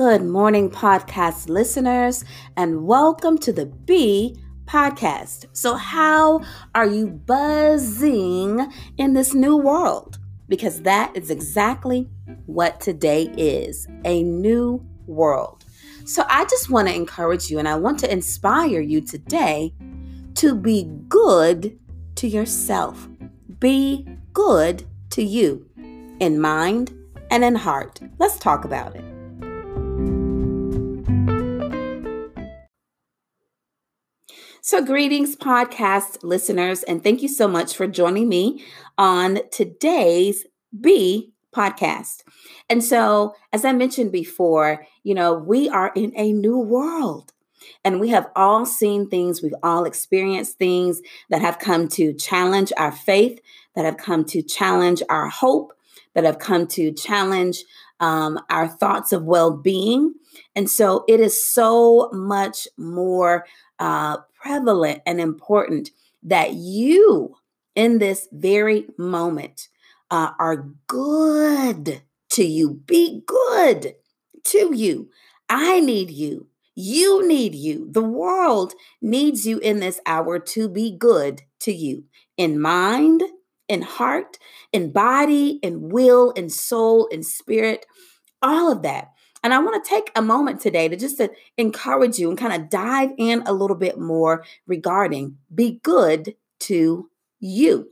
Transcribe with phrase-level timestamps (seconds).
[0.00, 2.24] Good morning, podcast listeners,
[2.56, 4.34] and welcome to the B
[4.64, 5.44] podcast.
[5.52, 6.40] So, how
[6.74, 8.66] are you buzzing
[8.96, 10.18] in this new world?
[10.48, 12.08] Because that is exactly
[12.46, 15.66] what today is a new world.
[16.06, 19.74] So, I just want to encourage you and I want to inspire you today
[20.36, 21.78] to be good
[22.14, 23.06] to yourself.
[23.58, 25.68] Be good to you
[26.20, 26.90] in mind
[27.30, 28.00] and in heart.
[28.18, 29.19] Let's talk about it.
[34.70, 38.64] So, greetings, podcast listeners, and thank you so much for joining me
[38.96, 40.46] on today's
[40.80, 42.22] B podcast.
[42.68, 47.32] And so, as I mentioned before, you know, we are in a new world.
[47.84, 52.72] And we have all seen things, we've all experienced things that have come to challenge
[52.76, 53.40] our faith,
[53.74, 55.72] that have come to challenge our hope,
[56.14, 57.64] that have come to challenge
[57.98, 60.14] um, our thoughts of well being.
[60.54, 63.46] And so it is so much more
[63.80, 65.90] uh, prevalent and important
[66.22, 67.36] that you,
[67.74, 69.68] in this very moment,
[70.10, 72.74] uh, are good to you.
[72.86, 73.94] Be good
[74.44, 75.10] to you.
[75.48, 76.48] I need you.
[76.74, 77.88] You need you.
[77.90, 82.04] The world needs you in this hour to be good to you
[82.36, 83.22] in mind,
[83.68, 84.38] in heart,
[84.72, 87.84] in body, in will, in soul, in spirit,
[88.40, 89.10] all of that.
[89.42, 92.52] And I want to take a moment today to just to encourage you and kind
[92.52, 97.08] of dive in a little bit more regarding be good to
[97.40, 97.90] you.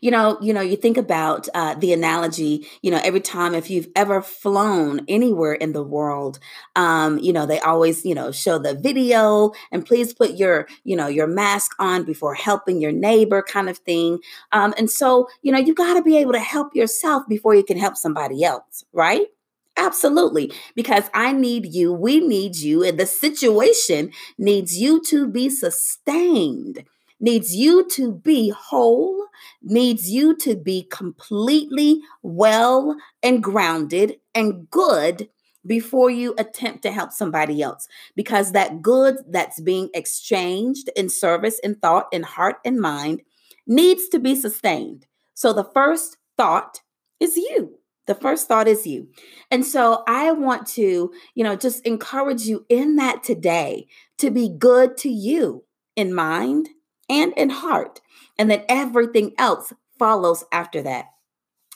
[0.00, 2.66] You know, you know, you think about uh, the analogy.
[2.82, 6.38] You know, every time if you've ever flown anywhere in the world,
[6.76, 10.96] um, you know, they always, you know, show the video and please put your, you
[10.96, 14.20] know, your mask on before helping your neighbor, kind of thing.
[14.52, 17.64] Um, and so, you know, you got to be able to help yourself before you
[17.64, 19.26] can help somebody else, right?
[19.76, 20.52] Absolutely.
[20.76, 26.84] Because I need you, we need you, and the situation needs you to be sustained,
[27.18, 29.26] needs you to be whole,
[29.62, 35.28] needs you to be completely well and grounded and good
[35.66, 37.88] before you attempt to help somebody else.
[38.14, 43.22] Because that good that's being exchanged in service, in thought, in heart, and mind
[43.66, 45.06] needs to be sustained.
[45.34, 46.80] So the first thought
[47.18, 47.78] is you.
[48.06, 49.08] The first thought is you.
[49.50, 53.86] And so I want to, you know, just encourage you in that today
[54.18, 55.64] to be good to you
[55.96, 56.68] in mind
[57.08, 58.00] and in heart,
[58.38, 61.06] and that everything else follows after that.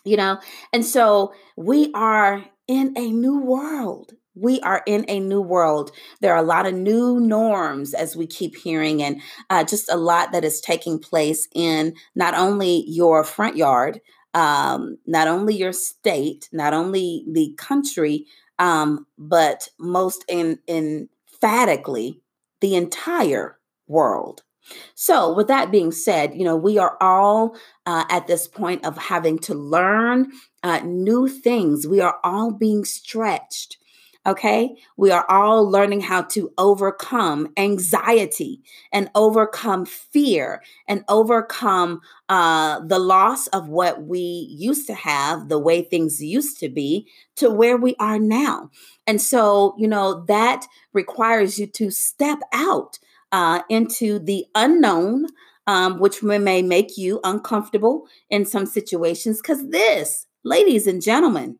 [0.05, 0.39] You know,
[0.73, 4.13] and so we are in a new world.
[4.35, 5.91] We are in a new world.
[6.21, 9.97] There are a lot of new norms, as we keep hearing, and uh, just a
[9.97, 14.01] lot that is taking place in not only your front yard,
[14.39, 18.27] um, not only your state, not only the country,
[18.61, 22.21] um, but most in, emphatically
[22.61, 24.43] the entire world.
[24.95, 28.97] So, with that being said, you know, we are all uh, at this point of
[28.97, 30.31] having to learn
[30.63, 31.87] uh, new things.
[31.87, 33.79] We are all being stretched.
[34.29, 34.77] Okay.
[34.99, 38.61] We are all learning how to overcome anxiety
[38.93, 45.59] and overcome fear and overcome uh, the loss of what we used to have, the
[45.59, 48.69] way things used to be, to where we are now.
[49.07, 52.99] And so, you know, that requires you to step out
[53.33, 55.29] uh, into the unknown.
[55.67, 61.59] Um, which may make you uncomfortable in some situations, because this, ladies and gentlemen,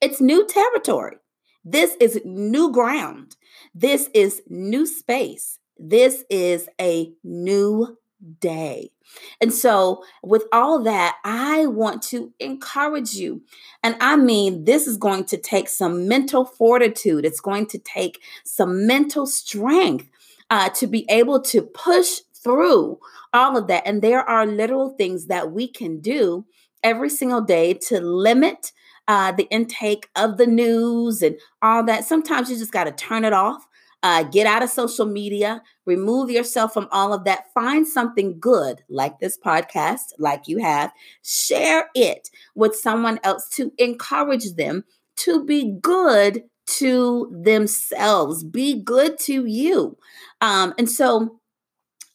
[0.00, 1.18] it's new territory.
[1.64, 3.36] This is new ground.
[3.74, 5.58] This is new space.
[5.78, 7.98] This is a new
[8.40, 8.90] day.
[9.40, 13.42] And so, with all that, I want to encourage you.
[13.82, 18.20] And I mean, this is going to take some mental fortitude, it's going to take
[18.44, 20.08] some mental strength
[20.50, 22.98] uh, to be able to push through
[23.32, 23.82] all of that.
[23.86, 26.46] And there are literal things that we can do
[26.82, 28.72] every single day to limit
[29.08, 32.04] uh, the intake of the news and all that.
[32.04, 33.66] Sometimes you just got to turn it off.
[34.04, 37.52] Uh, get out of social media, remove yourself from all of that.
[37.52, 40.92] Find something good like this podcast, like you have.
[41.24, 44.84] Share it with someone else to encourage them
[45.16, 49.96] to be good to themselves, be good to you.
[50.40, 51.40] Um, and so,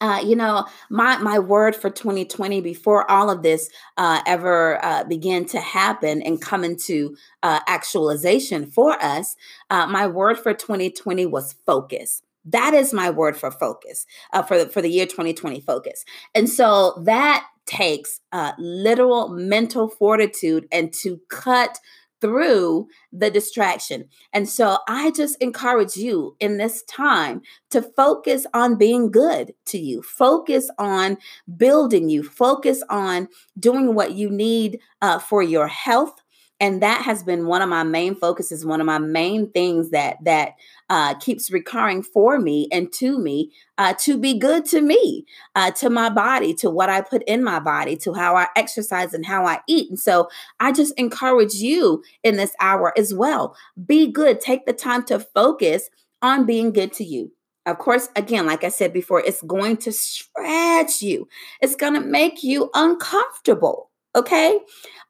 [0.03, 5.05] uh, you know, my my word for 2020 before all of this uh, ever uh,
[5.05, 9.38] began to happen and come into uh, actualization for us,
[9.69, 12.21] uh, my word for 2020 was focus.
[12.44, 16.03] That is my word for focus uh, for the, for the year 2020 focus,
[16.35, 18.19] and so that takes
[18.57, 21.79] literal mental fortitude and to cut
[22.23, 24.05] through the distraction.
[24.31, 27.41] And so I just encourage you in this time
[27.71, 31.17] to focus on being good to you, focus on
[31.57, 33.27] building you, focus on
[33.59, 36.22] doing what you need uh, for your health
[36.59, 40.17] and that has been one of my main focuses one of my main things that
[40.23, 40.53] that
[40.89, 45.71] uh, keeps recurring for me and to me uh, to be good to me uh,
[45.71, 49.25] to my body to what i put in my body to how i exercise and
[49.25, 50.29] how i eat and so
[50.59, 53.55] i just encourage you in this hour as well
[53.85, 55.89] be good take the time to focus
[56.21, 57.31] on being good to you
[57.65, 61.29] of course, again, like I said before, it's going to stretch you.
[61.61, 63.89] It's going to make you uncomfortable.
[64.15, 64.60] Okay.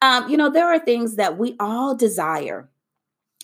[0.01, 2.69] Um, you know, there are things that we all desire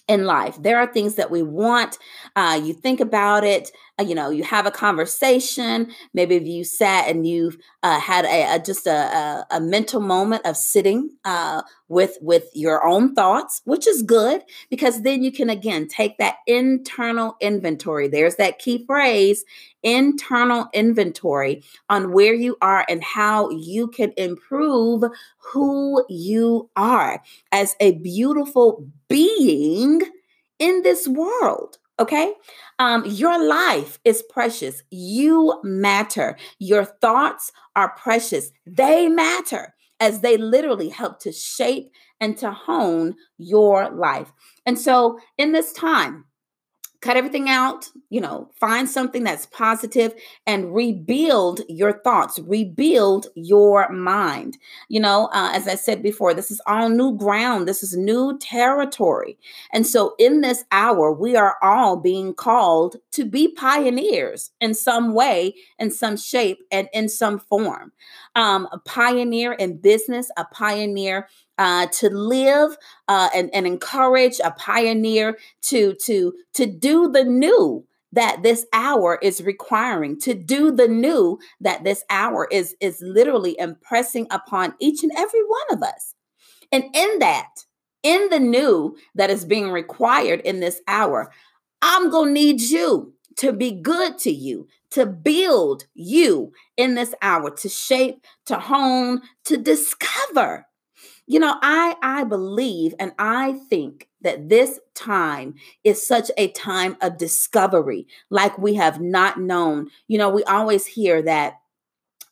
[0.07, 0.57] in life.
[0.61, 1.97] There are things that we want.
[2.35, 3.71] Uh, you think about it.
[3.99, 5.91] Uh, you know, you have a conversation.
[6.13, 9.99] Maybe if you sat and you've uh, had a, a just a, a, a, mental
[9.99, 15.31] moment of sitting uh, with with your own thoughts, which is good because then you
[15.31, 18.07] can again take that internal inventory.
[18.07, 19.43] There's that key phrase:
[19.83, 25.03] internal inventory on where you are and how you can improve
[25.51, 30.01] who you are as a beautiful being
[30.59, 31.79] in this world.
[31.99, 32.33] Okay.
[32.79, 34.83] Um, your life is precious.
[34.89, 36.37] You matter.
[36.57, 38.51] Your thoughts are precious.
[38.65, 41.91] They matter as they literally help to shape
[42.21, 44.31] and to hone your life.
[44.65, 46.23] And so, in this time,
[47.01, 50.13] cut everything out, you know, find something that's positive
[50.45, 54.57] and rebuild your thoughts, rebuild your mind.
[54.89, 58.37] You know, uh, as I said before, this is all new ground, this is new
[58.39, 59.37] territory.
[59.71, 65.13] And so in this hour, we are all being called to be pioneers in some
[65.13, 67.93] way, in some shape, and in some form.
[68.35, 71.27] Um, a pioneer in business, a pioneer
[71.59, 72.75] uh, to live
[73.07, 79.19] uh, and, and encourage a pioneer to to to do the new that this hour
[79.21, 85.03] is requiring to do the new that this hour is is literally impressing upon each
[85.03, 86.15] and every one of us.
[86.71, 87.49] And in that
[88.03, 91.31] in the new that is being required in this hour
[91.81, 97.49] i'm to need you to be good to you to build you in this hour
[97.51, 100.65] to shape to hone to discover
[101.29, 105.55] you know, I I believe and I think that this time
[105.85, 109.89] is such a time of discovery like we have not known.
[110.09, 111.55] You know, we always hear that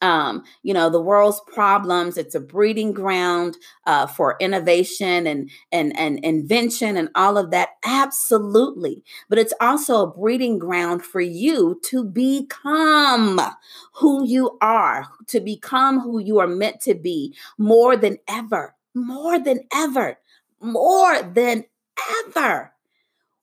[0.02, 3.58] um, you know the world's problems it's a breeding ground
[3.88, 10.04] uh, for innovation and and and invention and all of that absolutely but it's also
[10.04, 13.42] a breeding ground for you to become
[13.94, 19.40] who you are to become who you are meant to be more than ever more
[19.40, 20.18] than ever,
[20.60, 21.66] more than
[22.26, 22.74] ever.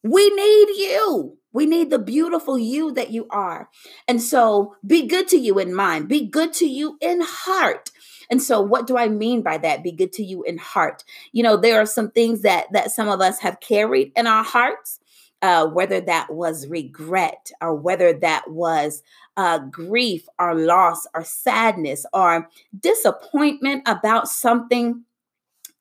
[0.03, 1.39] We need you.
[1.53, 3.71] We need the beautiful you that you are.
[4.09, 7.91] And so be good to you in mind, be good to you in heart.
[8.29, 9.85] And so what do I mean by that?
[9.85, 11.05] Be good to you in heart.
[11.33, 14.45] You know, there are some things that that some of us have carried in our
[14.45, 14.99] hearts.
[15.43, 19.03] Uh, whether that was regret or whether that was
[19.37, 22.49] uh, grief or loss or sadness or
[22.81, 25.05] disappointment about something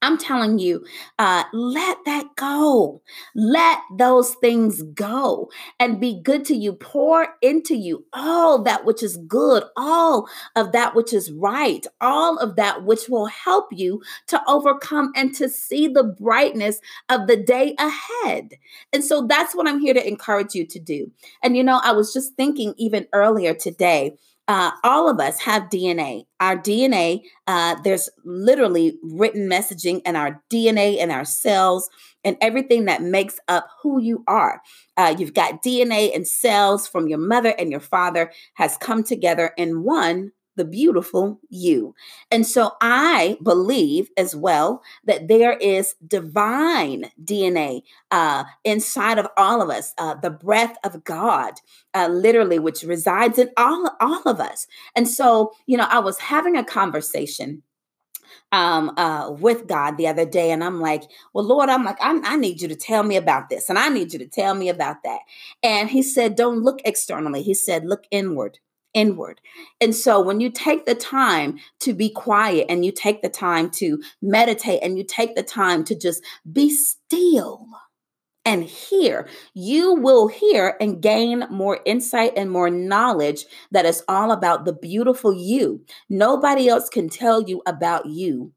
[0.03, 0.85] I'm telling you,
[1.17, 3.01] uh, let that go.
[3.35, 6.73] Let those things go and be good to you.
[6.73, 12.37] Pour into you all that which is good, all of that which is right, all
[12.37, 17.37] of that which will help you to overcome and to see the brightness of the
[17.37, 18.55] day ahead.
[18.91, 21.09] And so that's what I'm here to encourage you to do.
[21.41, 25.63] And you know, I was just thinking even earlier today uh, all of us have
[25.63, 26.25] DNA.
[26.39, 31.89] Our DNA, uh, there's literally written messaging in our DNA and our cells
[32.25, 34.61] and everything that makes up who you are.
[34.97, 39.51] Uh, you've got DNA and cells from your mother and your father has come together
[39.57, 41.95] in one the beautiful you.
[42.31, 47.81] And so I believe as well that there is divine DNA
[48.11, 51.53] uh, inside of all of us, uh, the breath of God,
[51.93, 54.67] uh, literally, which resides in all, all of us.
[54.95, 57.63] And so, you know, I was having a conversation
[58.51, 62.19] um, uh, with God the other day, and I'm like, "Well, Lord, I'm like, I,
[62.23, 64.69] I need you to tell me about this, and I need you to tell me
[64.69, 65.19] about that."
[65.63, 68.59] And He said, "Don't look externally." He said, "Look inward."
[68.93, 69.41] Inward.
[69.81, 73.69] And so when you take the time to be quiet and you take the time
[73.71, 77.67] to meditate and you take the time to just be still
[78.45, 84.31] and hear, you will hear and gain more insight and more knowledge that is all
[84.31, 85.83] about the beautiful you.
[86.09, 88.51] Nobody else can tell you about you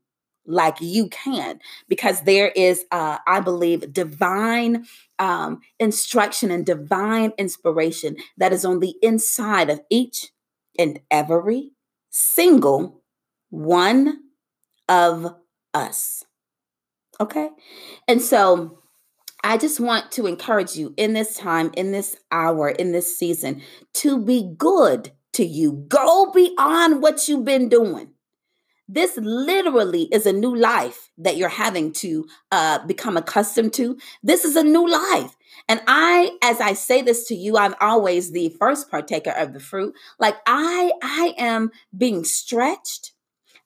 [0.46, 4.84] like you can because there is uh, i believe divine
[5.18, 10.30] um, instruction and divine inspiration that is on the inside of each
[10.78, 11.72] and every
[12.10, 13.02] single
[13.50, 14.20] one
[14.88, 15.34] of
[15.74, 16.24] us
[17.20, 17.50] okay
[18.08, 18.78] and so
[19.44, 23.62] I just want to encourage you in this time, in this hour, in this season
[23.94, 25.84] to be good to you.
[25.86, 28.08] Go beyond what you've been doing.
[28.88, 33.98] This literally is a new life that you're having to uh, become accustomed to.
[34.22, 35.36] This is a new life.
[35.68, 39.60] And I, as I say this to you, I'm always the first partaker of the
[39.60, 39.94] fruit.
[40.20, 43.12] Like I, I am being stretched.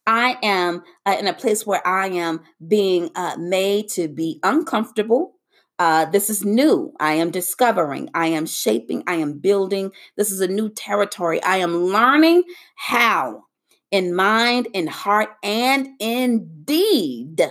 [0.06, 5.34] I am uh, in a place where I am being uh, made to be uncomfortable.
[5.78, 6.92] Uh, this is new.
[6.98, 8.08] I am discovering.
[8.14, 9.02] I am shaping.
[9.06, 9.92] I am building.
[10.16, 11.42] This is a new territory.
[11.42, 12.44] I am learning
[12.76, 13.44] how,
[13.90, 17.42] in mind, in heart, and in deed,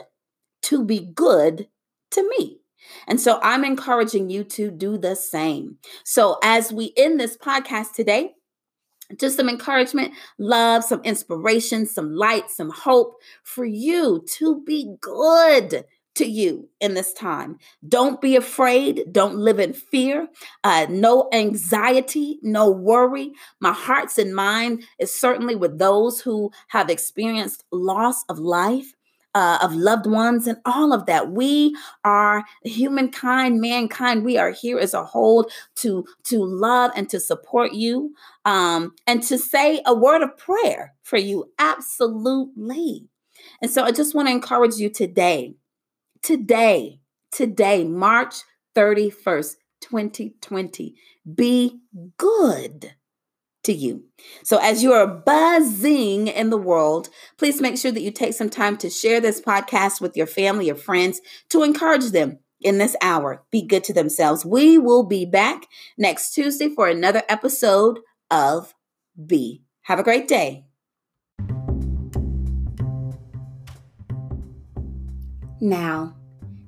[0.63, 1.67] to be good
[2.11, 2.59] to me.
[3.07, 5.77] And so I'm encouraging you to do the same.
[6.03, 8.31] So as we end this podcast today,
[9.17, 15.83] just some encouragement, love, some inspiration, some light, some hope for you to be good
[16.19, 17.57] to you in this time.
[17.87, 19.05] Don't be afraid.
[19.11, 20.27] Don't live in fear.
[20.63, 23.31] Uh, no anxiety, no worry.
[23.59, 28.93] My heart's and mind is certainly with those who have experienced loss of life.
[29.35, 34.79] Uh, of loved ones and all of that we are humankind mankind we are here
[34.79, 38.11] as a whole to to love and to support you
[38.45, 43.07] um, and to say a word of prayer for you absolutely
[43.61, 45.53] and so i just want to encourage you today
[46.21, 46.99] today,
[47.31, 48.35] today, March
[48.75, 50.95] 31st, 2020,
[51.35, 51.79] be
[52.17, 52.93] good
[53.63, 54.05] to you.
[54.43, 58.49] So, as you are buzzing in the world, please make sure that you take some
[58.49, 62.95] time to share this podcast with your family or friends to encourage them in this
[63.01, 63.43] hour.
[63.51, 64.45] Be good to themselves.
[64.45, 67.99] We will be back next Tuesday for another episode
[68.31, 68.73] of
[69.25, 69.63] Be.
[69.83, 70.68] Have a great day.
[75.61, 76.15] Now,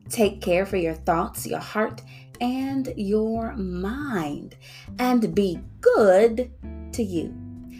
[0.09, 2.01] take care for your thoughts, your heart,
[2.39, 4.55] and your mind,
[4.99, 6.51] and be good
[6.93, 7.33] to you.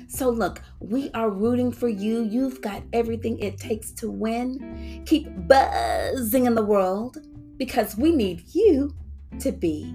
[0.08, 2.24] So, look, we are rooting for you.
[2.24, 5.04] You've got everything it takes to win.
[5.06, 7.18] Keep buzzing in the world
[7.58, 8.94] because we need you
[9.40, 9.94] to be